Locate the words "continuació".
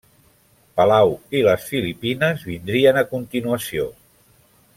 3.13-3.87